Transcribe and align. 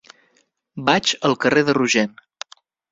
Vaig 0.89 1.13
al 1.31 1.39
carrer 1.47 1.67
de 1.69 1.79
Rogent. 1.81 2.19